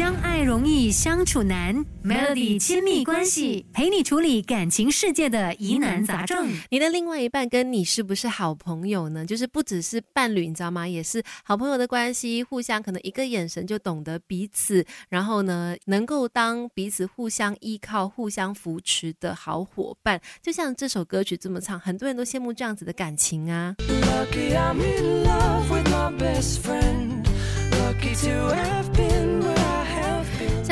[0.00, 6.48] 相爱容易相处难，Melody 亲密关系陪你处理感情世界的疑难杂症。
[6.70, 9.26] 你的另外一半跟你是不是好朋友呢？
[9.26, 10.88] 就是不只是伴侣，你知道吗？
[10.88, 20.18] 也是好朋友的关系，互相可能一个眼神就懂得彼此，然后呢，能够当彼此互相依靠、互相扶持的好伙伴。
[20.40, 23.74] 就像这首歌曲这么唱，很多人都羡慕这样子的感情啊。
[23.80, 27.26] Lucky I'm in love with my best friend.
[27.72, 28.79] Lucky to.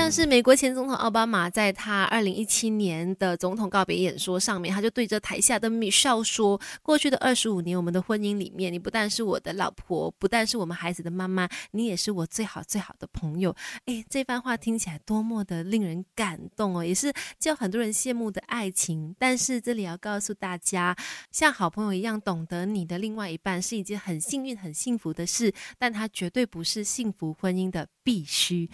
[0.09, 13.55] 像是美国前总统奥巴马在他二零一七年的总统告别演说上面，他就对着台下的米少说：“过去的二十五年，我们的婚姻里面，你不但是我的老婆，不但是我们孩子的妈妈，你也是我最好最好的朋友。”
[13.85, 19.15] 哎，这番话听起来多么的令人感动哦，也是叫很多人羡慕的爱情。
[19.19, 20.97] 但是这里要告诉大家，
[21.31, 28.71] 像好朋友一样懂得你的另外一半是一件很幸运、很幸福的事，但它绝对不是幸福婚姻的必须。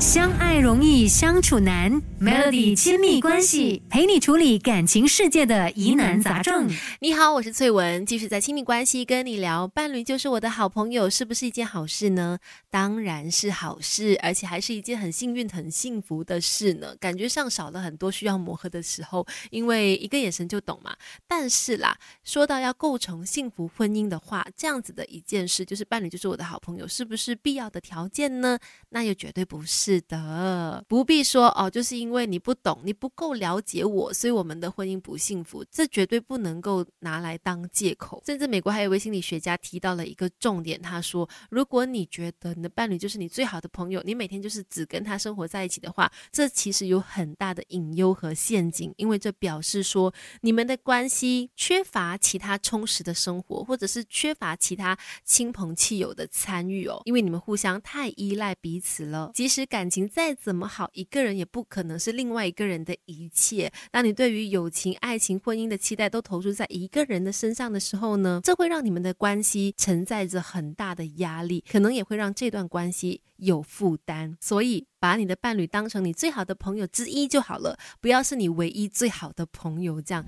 [0.00, 6.70] 相爱容易相处难，Melody 亲密关系陪你处理感情世界的疑难杂症。
[7.00, 12.38] 你好，我是翠文，继续在亲密关系跟你聊，伴侣就是我的好朋友，是不是一件好事呢？
[12.70, 16.96] 当然是好事，而且还是一件很幸运、很幸福的事呢。
[16.98, 20.96] 感觉上少了很多需要磨合的时候，因为一个眼神就懂嘛。
[21.28, 28.58] 但是啦，说到要构成幸福婚姻的话，这样子的一件事，就是伴侣就是我的好朋友，是不是必要的条件呢？
[28.88, 29.89] 那又绝对不是。
[29.90, 38.22] 是的，不必说哦，就是因为你不懂，你不够了解我，所以我们的婚姻不幸福，这绝对不能够拿来当借口。
[38.24, 59.79] 甚至美国还有一位心理学家提到了一个重点，他说，如果你觉得你的伴侣就是你最好的朋友，你每天就是只跟他生活在一起的话，这其实有很大的隐忧和陷阱，因为这表示说你们的关系缺乏其他充实的生活，或者是缺乏其他亲朋戚友的参与哦，因为你们互相太依赖彼此了，即使感。
[59.80, 63.72] 感情再怎么好，一个人也不可能是另外一个人的一切。
[63.90, 74.36] 当你对于友情、爱情、婚姻的期待都投注在一个人的身上的时候呢，这会让你们的关系承载着很大的压力，可能也会让这段关系有负担。
[74.38, 80.22] 所以，把你的伴侣当成你最好的朋友之一就好了，不要是你唯一最好的朋友这样。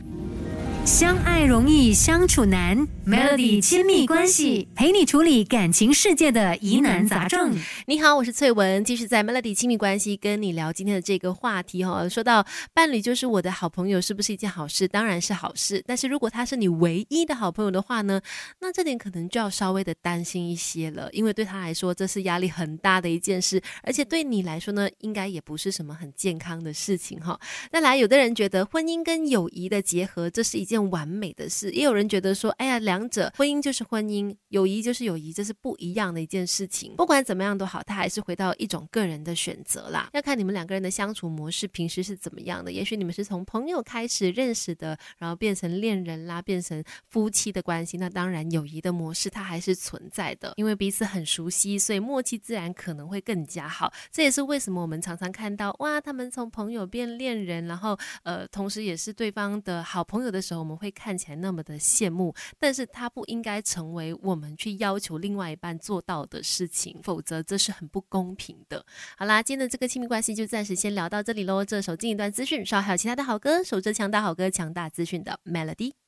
[0.85, 2.77] 相爱容易相处难
[3.07, 7.57] ，Melody 亲密关系陪你处理感情世界的疑难杂症。
[7.87, 12.09] 你好，我是翠文，继续在 Melody 亲密关系跟你聊今天的这个话题哈。
[12.09, 12.45] 说到
[12.75, 14.89] 伴侣就是我的好朋友，是不是一件好事？
[14.89, 15.81] 当然是好事。
[15.87, 18.21] 但是如果他是你唯一的好朋友的话呢，
[18.61, 27.39] 那这点可能就要稍微的担心一些了，因为对他来说这是压力很大的一件事，而且对你来说呢，应该也不是什么很健康的事情哈。
[27.71, 30.72] 那来，有的人觉得婚姻跟友谊的结合，这是一件。
[30.73, 36.95] 件完美的事，也有人觉得说，哎呀，两者婚姻就是婚姻，友谊就是友谊，这是不一样的一件事情。
[36.97, 42.73] 不管怎么样都好，他还是回到一种个人的选择啦，要看你们两个人的相处模式，平时是怎么样的。
[42.73, 53.93] 也许你们是从朋友开始认识的，然后变成恋人啦，变成夫妻的关系，那当然友谊的模式它还是存在的，因为彼此很熟悉，所以默契自然可能会更加好。
[54.11, 60.62] 这也是为什么我们常常看到，哇，他们从朋友变恋人，然后呃，同时也是对方的好朋友的时候。
[60.63, 68.87] 我们会看起来那么的羡慕，但是它不应该成为我们去要求另外一半做到的事情，否则这是很不公平的。
[69.17, 71.65] 好啦，今天的这个亲密关系就暂时先聊到这里喽。
[71.65, 76.02] 这首近一段资讯，稍后还有其他的好歌，守着强大好歌，强大资讯的 Melody。